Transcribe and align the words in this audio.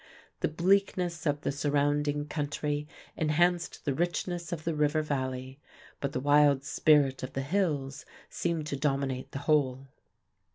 The 0.39 0.47
bleakness 0.47 1.27
of 1.27 1.41
the 1.41 1.51
surrounding 1.51 2.25
country 2.27 2.87
enhanced 3.15 3.85
the 3.85 3.93
richness 3.93 4.51
of 4.51 4.63
the 4.63 4.73
river 4.73 5.03
valley; 5.03 5.59
but 5.99 6.11
the 6.11 6.19
wild 6.19 6.63
spirit 6.63 7.21
of 7.21 7.33
the 7.33 7.43
hills 7.43 8.03
seemed 8.27 8.65
to 8.65 8.75
dominate 8.75 9.31
the 9.31 9.37
whole. 9.45 9.89